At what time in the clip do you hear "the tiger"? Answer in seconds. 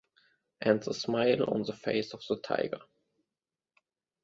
2.27-2.79